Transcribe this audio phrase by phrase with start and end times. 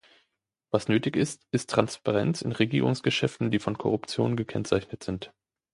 [0.71, 5.31] Was nötig ist, ist Transparenz in Regierungsgeschäften, die von Korruption gekennzeichnet sind.